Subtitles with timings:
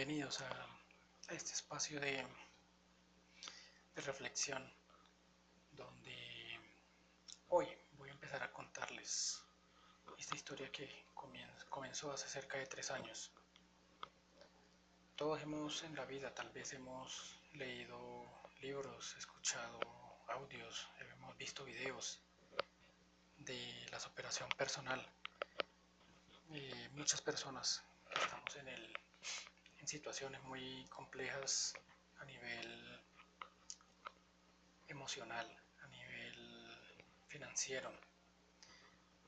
[0.00, 0.66] bienvenidos a,
[1.28, 2.26] este espacio de,
[3.96, 4.72] reflexión
[5.72, 6.58] donde
[7.48, 7.66] hoy
[7.98, 9.42] voy a empezar a contarles
[10.16, 11.04] esta historia que
[11.68, 13.30] comenzó hace cerca de tres años.
[15.16, 18.24] Todos hemos en la vida, tal vez hemos leído
[18.62, 19.80] libros, escuchado
[20.28, 22.22] audios, hemos visto videos
[23.36, 25.06] de la superación personal.
[26.92, 29.00] Muchas personas estamos en el
[29.80, 31.74] en situaciones muy complejas
[32.18, 33.00] a nivel
[34.88, 35.48] emocional,
[35.82, 37.90] a nivel financiero,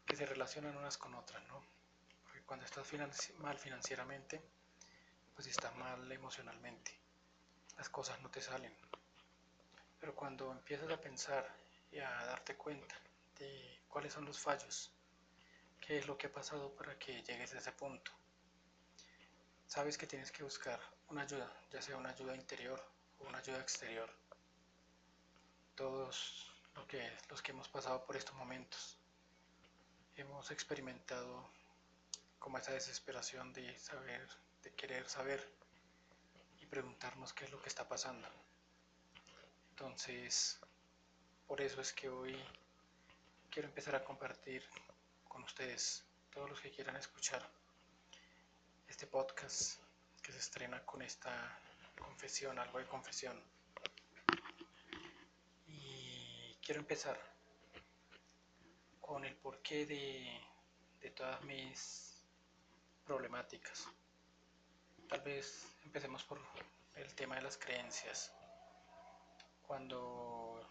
[0.05, 1.65] que se relacionan unas con otras, ¿no?
[2.25, 2.87] Porque cuando estás
[3.39, 4.43] mal financieramente,
[5.35, 6.99] pues estás mal emocionalmente,
[7.79, 8.77] las cosas no te salen.
[9.99, 11.49] Pero cuando empiezas a pensar
[11.91, 12.95] y a darte cuenta
[13.39, 14.93] de cuáles son los fallos,
[15.81, 18.13] qué es lo que ha pasado para que llegues a ese punto,
[19.73, 22.79] sabes que tienes que buscar una ayuda, ya sea una ayuda interior
[23.19, 24.07] o una ayuda exterior.
[25.75, 26.53] Todos
[27.31, 28.99] los que hemos pasado por estos momentos
[30.15, 31.49] hemos experimentado
[32.39, 34.29] como esa desesperación de saber,
[34.63, 35.41] de querer saber
[36.61, 38.29] y preguntarnos qué es lo que está pasando.
[39.71, 40.61] Entonces,
[41.47, 42.37] por eso es que hoy
[43.51, 44.63] quiero empezar a compartir
[45.29, 47.62] con ustedes, todos los que quieran escuchar
[48.93, 49.81] este podcast
[50.23, 51.59] que se estrena con esta
[51.99, 53.43] confesión, algo de confesión.
[55.67, 57.19] Y quiero empezar
[59.01, 60.39] con el porqué de,
[61.01, 62.23] de todas mis
[63.07, 63.89] problemáticas.
[65.09, 66.39] Tal vez empecemos por
[66.95, 68.31] el tema de las creencias.
[69.67, 70.69] Cuando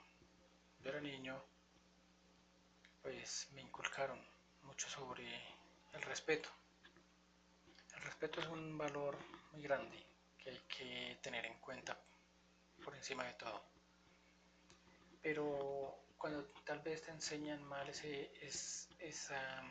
[0.80, 1.44] yo era niño,
[3.02, 4.24] pues me inculcaron
[4.62, 5.26] mucho sobre
[5.94, 6.61] el respeto
[8.02, 9.16] el respeto es un valor
[9.52, 10.04] muy grande
[10.38, 11.96] que hay que tener en cuenta
[12.84, 13.64] por encima de todo.
[15.22, 19.64] Pero cuando tal vez te enseñan mal es, esa,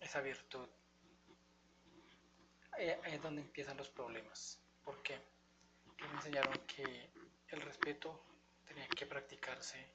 [0.00, 0.68] esa virtud,
[2.72, 4.60] ahí es donde empiezan los problemas.
[4.84, 5.20] ¿Por qué?
[5.86, 7.10] Porque me enseñaron que
[7.48, 8.24] el respeto
[8.66, 9.86] tenía que practicarse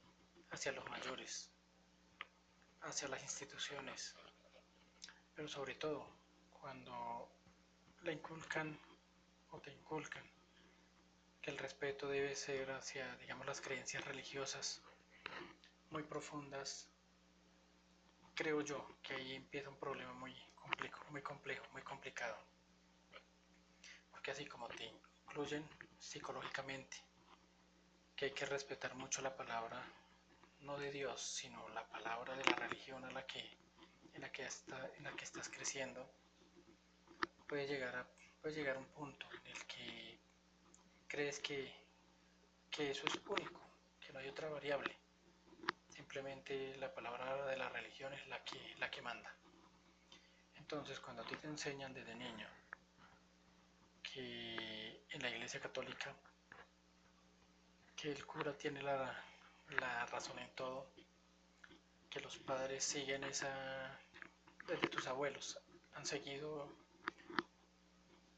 [0.52, 1.52] hacia los mayores,
[2.82, 4.16] hacia las instituciones,
[5.36, 6.08] pero sobre todo
[6.50, 7.43] cuando
[8.04, 8.78] la inculcan
[9.52, 10.24] o te inculcan
[11.42, 14.82] que el respeto debe ser hacia, digamos, las creencias religiosas
[15.90, 16.90] muy profundas,
[18.34, 22.38] creo yo que ahí empieza un problema muy complejo, muy complejo, muy complicado.
[24.12, 26.98] Porque así como te incluyen psicológicamente,
[28.16, 29.82] que hay que respetar mucho la palabra,
[30.62, 33.58] no de Dios, sino la palabra de la religión a la que,
[34.14, 36.10] en, la que está, en la que estás creciendo,
[37.54, 40.18] puede llegar a, llegar a un punto en el que
[41.08, 41.72] crees que,
[42.72, 43.62] que eso es único,
[44.00, 44.92] que no hay otra variable.
[45.88, 49.32] Simplemente la palabra de la religión es la que, la que manda.
[50.56, 52.48] Entonces, cuando a ti te enseñan desde niño
[54.02, 56.12] que en la iglesia católica,
[57.96, 59.16] que el cura tiene la,
[59.80, 60.88] la razón en todo,
[62.10, 63.96] que los padres siguen esa,
[64.66, 65.60] desde tus abuelos,
[65.94, 66.82] han seguido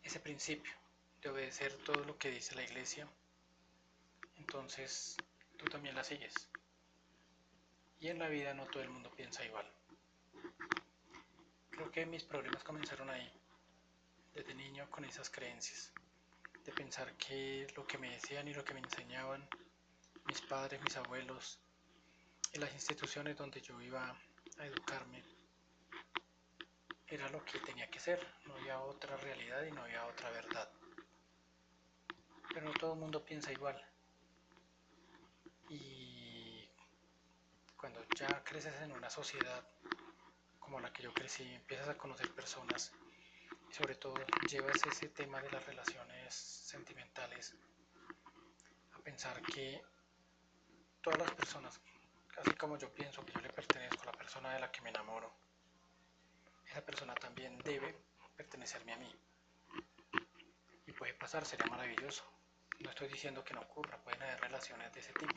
[0.05, 0.71] ese principio
[1.21, 3.07] de obedecer todo lo que dice la iglesia,
[4.37, 5.17] entonces
[5.57, 6.33] tú también la sigues.
[7.99, 9.67] Y en la vida no todo el mundo piensa igual.
[11.71, 13.29] Creo que mis problemas comenzaron ahí,
[14.35, 15.91] desde niño con esas creencias,
[16.63, 19.47] de pensar que lo que me decían y lo que me enseñaban
[20.27, 21.59] mis padres, mis abuelos,
[22.53, 24.15] y las instituciones donde yo iba
[24.57, 25.23] a educarme,
[27.07, 30.69] era lo que tenía que ser, no había otra realidad y no había otra verdad.
[32.49, 33.79] Pero no todo el mundo piensa igual.
[35.69, 36.67] Y
[37.77, 39.67] cuando ya creces en una sociedad
[40.59, 42.91] como la que yo crecí, empiezas a conocer personas
[43.69, 44.15] y sobre todo
[44.49, 47.55] llevas ese tema de las relaciones sentimentales
[48.93, 49.83] a pensar que
[51.01, 51.79] todas las personas,
[52.27, 54.89] casi como yo pienso que yo le pertenezco a la persona de la que me
[54.89, 55.44] enamoro,
[56.67, 57.95] esa persona también debe
[58.35, 59.15] pertenecerme a mí.
[60.87, 62.23] Y puede pasar, sería maravilloso.
[62.79, 65.35] No estoy diciendo que no ocurra, pueden haber relaciones de ese tipo.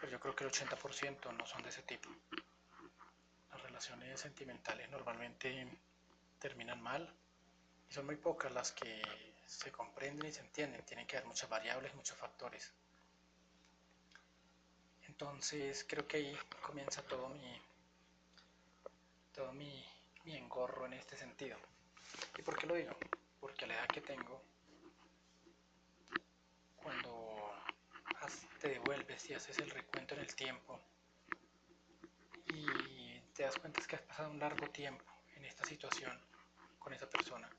[0.00, 2.10] Pero yo creo que el 80% no son de ese tipo.
[3.50, 5.66] Las relaciones sentimentales normalmente
[6.38, 7.12] terminan mal
[7.88, 9.02] y son muy pocas las que
[9.46, 10.84] se comprenden y se entienden.
[10.84, 12.74] Tienen que haber muchas variables, muchos factores.
[15.08, 17.60] Entonces creo que ahí comienza todo mi,
[19.36, 19.84] todo mi,
[20.24, 21.58] engorro en este sentido.
[22.38, 22.96] ¿Y por qué lo digo?
[23.38, 24.42] Porque a la edad que tengo,
[26.74, 27.52] cuando
[28.58, 30.80] te devuelves y haces el recuento en el tiempo
[32.46, 35.04] y te das cuenta es que has pasado un largo tiempo
[35.34, 36.18] en esta situación
[36.78, 37.50] con esa persona,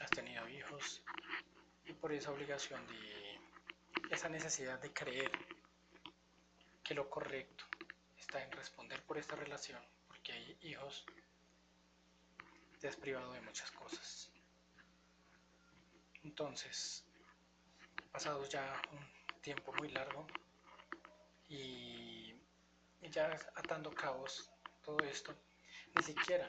[0.00, 1.02] has tenido hijos
[1.86, 3.40] y por esa obligación de
[4.10, 5.32] esa necesidad de creer
[6.84, 7.64] que lo correcto
[8.18, 9.80] está en responder por esta relación
[10.30, 11.04] hay hijos,
[12.78, 14.30] te has privado de muchas cosas.
[16.22, 17.04] Entonces,
[18.12, 20.26] pasado ya un tiempo muy largo
[21.48, 22.34] y,
[23.02, 24.50] ya atando cabos
[24.82, 25.34] todo esto,
[25.96, 26.48] ni siquiera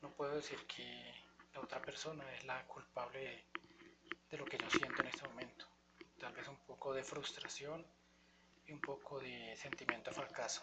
[0.00, 1.12] no puedo decir que
[1.54, 3.44] la otra persona es la culpable de,
[4.30, 5.66] de lo que yo siento en este momento.
[6.18, 7.84] Tal vez un poco de frustración
[8.66, 10.62] y un poco de sentimiento de fracaso.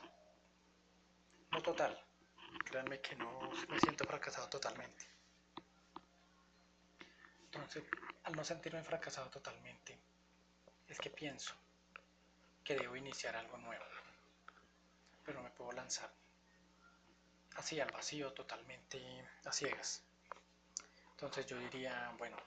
[1.51, 1.99] No total,
[2.63, 5.05] créanme que no me siento fracasado totalmente.
[7.45, 7.83] Entonces,
[8.23, 9.97] al no sentirme fracasado totalmente,
[10.87, 11.53] es que pienso
[12.63, 13.85] que debo iniciar algo nuevo,
[15.23, 16.11] pero me puedo lanzar
[17.55, 18.99] así al vacío, totalmente
[19.45, 20.03] a ciegas.
[21.11, 22.37] Entonces yo diría, bueno,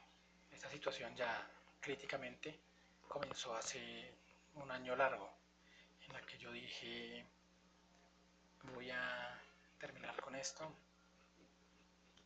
[0.50, 1.49] esta situación ya
[1.81, 2.60] críticamente
[3.08, 4.14] comenzó hace
[4.55, 5.32] un año largo,
[6.06, 7.25] en la que yo dije,
[8.75, 9.40] voy a
[9.78, 10.73] terminar con esto,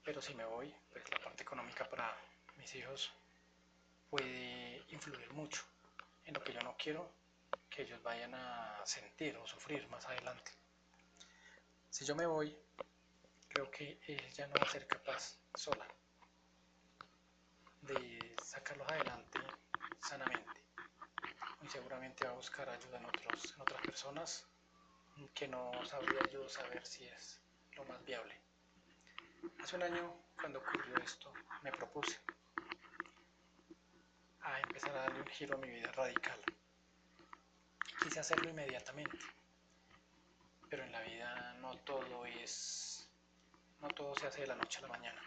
[0.05, 2.17] pero si me voy, pues la parte económica para
[2.57, 3.13] mis hijos
[4.11, 5.63] puede influir mucho
[6.25, 7.11] en lo que yo no quiero
[7.71, 10.53] que ellos vayan a sentir o sufrir más adelante.
[11.89, 12.57] Si yo me voy,
[13.49, 15.87] creo que ella no va a ser capaz sola
[17.83, 19.39] de sacarlos adelante
[20.01, 20.65] sanamente.
[21.63, 24.47] Y seguramente va a buscar ayuda en, otros, en otras personas
[25.35, 27.42] que no sabría yo saber si es
[27.77, 28.35] lo más viable.
[29.61, 31.33] Hace un año, cuando ocurrió esto,
[31.63, 32.21] me propuse
[34.41, 36.41] a empezar a darle un giro a mi vida radical.
[38.03, 39.19] Quise hacerlo inmediatamente,
[40.69, 43.09] pero en la vida no todo es,
[43.81, 45.23] no todo se hace de la noche a la mañana.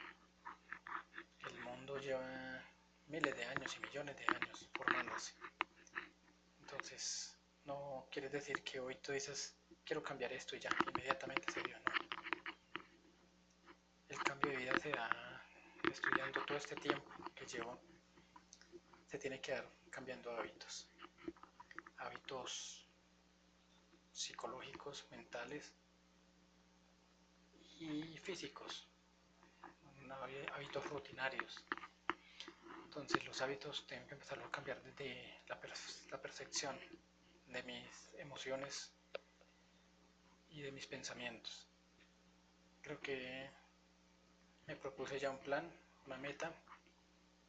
[1.47, 2.61] El mundo lleva
[3.07, 5.33] miles de años y millones de años formándose.
[6.59, 9.55] Entonces, no quiere decir que hoy tú dices,
[9.85, 11.93] quiero cambiar esto y ya, inmediatamente se dio, no.
[14.09, 15.09] El cambio de vida se da
[15.91, 17.81] estudiando todo este tiempo que llevo
[19.07, 20.87] se tiene que dar cambiando hábitos.
[21.97, 22.87] Hábitos
[24.11, 25.73] psicológicos, mentales
[27.79, 28.87] y físicos.
[30.53, 31.65] Hábitos rutinarios.
[32.83, 35.59] Entonces los hábitos tienen que empezar a cambiar desde la,
[36.11, 36.79] la percepción
[37.47, 38.93] de mis emociones
[40.49, 41.67] y de mis pensamientos.
[42.83, 43.64] Creo que
[44.67, 45.71] me propuse ya un plan,
[46.05, 46.51] una meta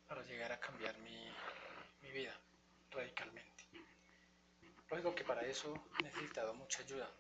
[0.07, 1.33] para llegar a cambiar mi,
[2.03, 2.39] mi vida
[2.91, 3.65] radicalmente.
[4.91, 7.11] Lógico que para eso he necesitado mucha ayuda.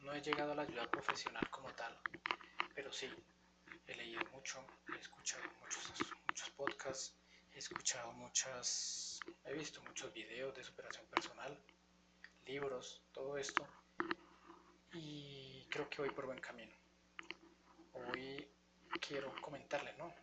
[0.00, 1.98] No he llegado a la ayuda profesional como tal,
[2.74, 3.08] pero sí,
[3.86, 4.64] he leído mucho,
[4.94, 5.92] he escuchado muchos,
[6.26, 7.16] muchos podcasts,
[7.54, 11.58] he escuchado muchas, he visto muchos videos de superación personal,
[12.44, 13.66] libros, todo esto,
[14.92, 16.74] y creo que voy por buen camino.
[17.92, 18.53] Hoy
[19.00, 20.14] quiero comentarle, ¿no?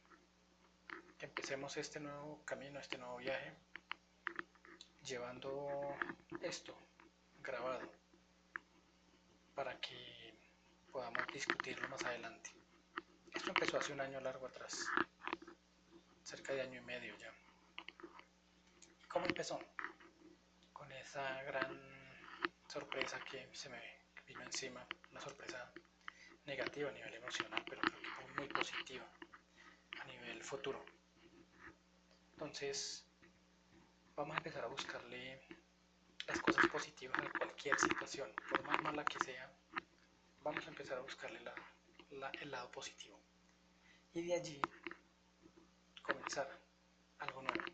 [1.20, 3.54] Empecemos este nuevo camino, este nuevo viaje
[5.04, 5.96] llevando
[6.42, 6.78] esto
[7.42, 7.92] grabado
[9.56, 10.34] para que
[10.92, 12.52] podamos discutirlo más adelante.
[13.34, 14.86] Esto empezó hace un año largo atrás,
[16.24, 17.34] cerca de año y medio ya.
[19.04, 19.60] ¿Y cómo empezó?
[20.74, 21.80] Con esa gran
[22.68, 23.82] sorpresa que se me
[24.26, 25.72] vino encima, una sorpresa
[26.46, 27.82] negativa a nivel emocional, pero
[28.38, 29.06] muy positiva
[30.02, 30.84] a nivel futuro.
[32.34, 33.06] Entonces,
[34.16, 35.42] vamos a empezar a buscarle
[36.28, 39.52] las cosas positivas a cualquier situación, por más mala que sea,
[40.42, 41.40] vamos a empezar a buscarle
[42.42, 43.20] el lado positivo.
[44.14, 44.62] Y de allí
[46.02, 46.50] comenzar
[47.20, 47.66] algo nuevo,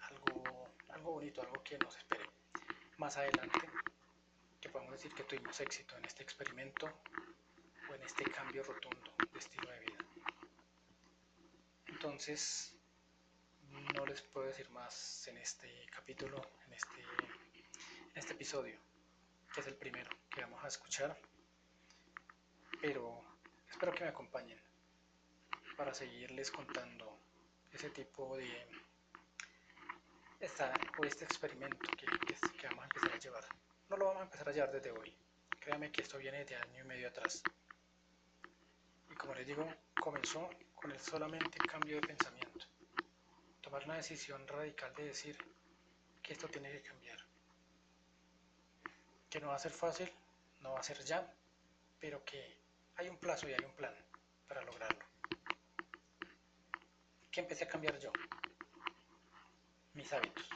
[0.00, 2.24] algo, algo bonito, algo que nos espere
[2.96, 3.60] más adelante,
[4.60, 6.86] que podemos decir que tuvimos éxito en este experimento
[7.90, 9.98] o en este cambio rotundo de estilo de vida.
[11.86, 12.76] Entonces,
[13.94, 18.78] no les puedo decir más en este capítulo, en este, en este episodio,
[19.52, 21.18] que es el primero que vamos a escuchar.
[22.80, 23.22] Pero
[23.68, 24.60] espero que me acompañen
[25.76, 27.18] para seguirles contando
[27.72, 28.66] ese tipo de
[30.40, 32.06] esta, o este experimento que,
[32.56, 33.44] que vamos a empezar a llevar.
[33.88, 35.14] No lo vamos a empezar a llevar desde hoy.
[35.60, 37.42] Créanme que esto viene de año y medio atrás.
[39.20, 39.68] Como les digo,
[40.00, 42.66] comenzó con el solamente cambio de pensamiento
[43.60, 45.36] tomar una decisión radical de decir
[46.22, 47.18] que esto tiene que cambiar.
[49.28, 50.10] que no va a ser fácil,
[50.60, 51.20] no va a ser ya,
[52.00, 52.58] pero que
[52.96, 53.94] hay un plazo y hay un plan
[54.48, 55.04] para lograrlo.
[57.30, 58.10] ¿Qué empecé a cambiar yo?
[59.92, 60.48] Mis hábitos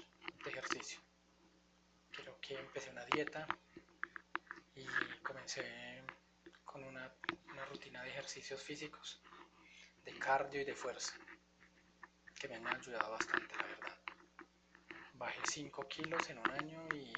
[0.43, 1.01] de ejercicio.
[2.11, 3.47] Creo que empecé una dieta
[4.75, 4.87] y
[5.23, 6.03] comencé
[6.75, 7.09] con una,
[7.53, 9.21] una rutina de ejercicios físicos,
[10.05, 11.15] de cardio y de fuerza,
[12.37, 13.97] que me han ayudado bastante, la verdad.
[15.13, 17.13] Bajé 5 kilos en un año y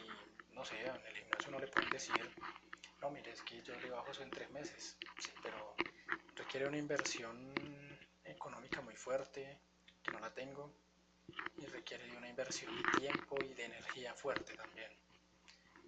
[0.52, 2.34] no sé, en el gimnasio no le pueden decir,
[3.00, 5.74] no, mire, es que yo le bajo eso en tres meses, sí, pero
[6.34, 7.54] requiere una inversión
[8.24, 9.58] económica muy fuerte,
[10.02, 10.70] que no la tengo,
[11.56, 14.92] y requiere de una inversión de tiempo y de energía fuerte también,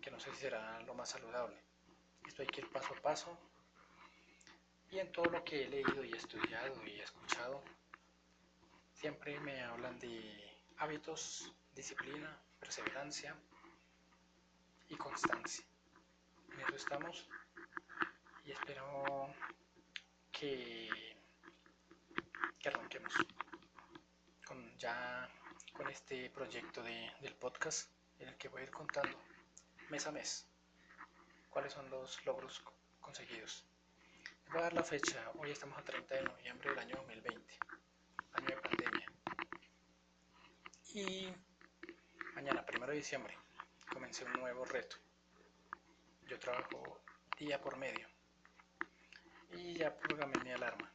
[0.00, 1.60] que no sé si será lo más saludable.
[2.26, 3.38] Esto hay que ir paso a paso,
[4.90, 7.62] y en todo lo que he leído y estudiado y escuchado,
[8.94, 13.36] siempre me hablan de hábitos, disciplina, perseverancia
[14.88, 15.64] y constancia.
[16.52, 17.28] En eso estamos
[18.44, 19.34] y espero
[20.32, 20.88] que,
[22.58, 23.12] que arranquemos
[24.46, 25.28] con ya
[25.74, 29.16] con este proyecto de, del podcast en el que voy a ir contando
[29.90, 30.48] mes a mes
[31.50, 32.62] cuáles son los logros
[33.00, 33.64] conseguidos.
[34.50, 37.54] Voy a dar la fecha, hoy estamos a 30 de noviembre del año 2020,
[38.32, 39.12] año de pandemia.
[40.94, 41.28] Y
[42.34, 43.36] mañana, 1 de diciembre,
[43.92, 44.96] comencé un nuevo reto.
[46.26, 47.02] Yo trabajo
[47.36, 48.08] día por medio
[49.50, 50.90] y ya programé mi alarma.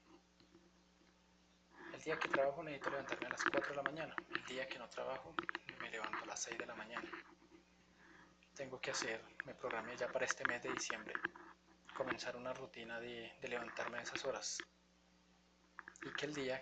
[1.94, 4.16] El día que trabajo necesito levantarme a las 4 de la mañana.
[4.34, 5.36] El día que no trabajo
[5.80, 7.08] me levanto a las 6 de la mañana.
[8.56, 11.14] Tengo que hacer, me programé ya para este mes de diciembre,
[11.94, 14.58] comenzar una rutina de, de levantarme a esas horas.
[16.04, 16.62] Y que el día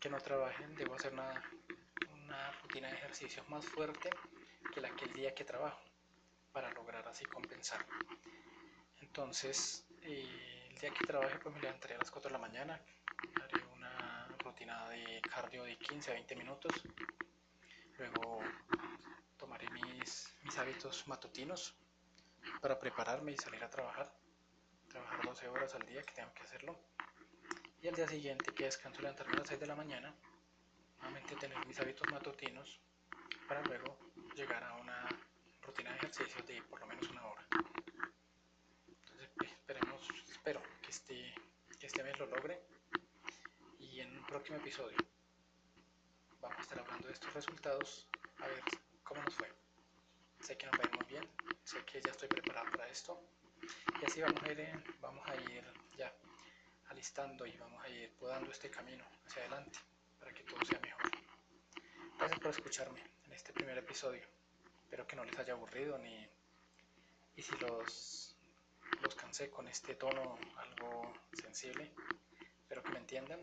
[0.00, 1.42] que no trabajen debo hacer una,
[2.12, 4.10] una rutina de ejercicios más fuerte
[4.72, 5.82] que la que el día que trabajo
[6.52, 7.84] para lograr así compensar.
[9.00, 12.80] Entonces, eh, el día que trabaje pues me levantaré a las 4 de la mañana,
[13.42, 16.72] haré una rutina de cardio de 15 a 20 minutos,
[17.96, 18.40] luego
[19.36, 21.74] tomaré mis, mis hábitos matutinos
[22.60, 24.12] para prepararme y salir a trabajar,
[24.88, 26.78] trabajar 12 horas al día que tengo que hacerlo.
[27.80, 30.14] Y al día siguiente que descanso levantarme a las 6 de la mañana,
[30.98, 32.80] nuevamente tener mis hábitos matutinos
[33.46, 33.98] para luego
[34.34, 35.08] llegar a una
[35.62, 37.46] rutina de ejercicios de por lo menos una hora.
[38.86, 41.34] Entonces pues, esperemos, espero que este,
[41.80, 42.60] este mes lo logre
[43.78, 44.96] y en un próximo episodio
[46.40, 48.62] vamos a estar hablando de estos resultados a ver
[49.04, 49.67] cómo nos fue.
[50.40, 51.28] Sé que nos va a ir muy bien,
[51.64, 53.20] sé que ya estoy preparado para esto
[54.00, 55.64] y así vamos a ir, vamos a ir
[55.96, 56.12] ya
[56.88, 59.78] alistando y vamos a ir podando este camino hacia adelante
[60.18, 61.10] para que todo sea mejor.
[62.18, 64.22] Gracias por escucharme en este primer episodio.
[64.84, 66.28] Espero que no les haya aburrido ni
[67.36, 68.28] y si los
[69.02, 71.92] los cansé con este tono algo sensible,
[72.62, 73.40] espero que me entiendan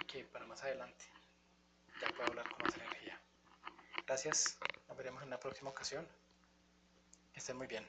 [0.00, 1.04] y que para más adelante
[2.00, 3.20] ya pueda hablar con más energía.
[4.06, 4.58] Gracias,
[4.96, 6.06] veremos en una próxima ocasión.
[7.34, 7.84] Estén muy bien.